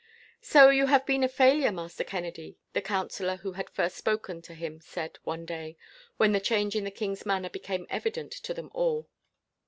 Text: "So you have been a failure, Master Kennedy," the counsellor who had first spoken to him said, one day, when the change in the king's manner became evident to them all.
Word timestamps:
"So 0.41 0.71
you 0.71 0.87
have 0.87 1.05
been 1.05 1.23
a 1.23 1.27
failure, 1.29 1.71
Master 1.71 2.03
Kennedy," 2.03 2.57
the 2.73 2.81
counsellor 2.81 3.35
who 3.35 3.51
had 3.51 3.69
first 3.69 3.97
spoken 3.97 4.41
to 4.41 4.55
him 4.55 4.81
said, 4.83 5.19
one 5.25 5.45
day, 5.45 5.77
when 6.17 6.31
the 6.31 6.39
change 6.39 6.75
in 6.75 6.85
the 6.85 6.89
king's 6.89 7.23
manner 7.23 7.51
became 7.51 7.85
evident 7.87 8.31
to 8.31 8.51
them 8.55 8.71
all. 8.73 9.07